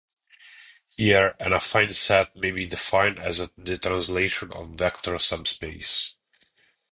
[0.97, 6.15] Here, an "affine set" may be defined as the translation of a vector subspace.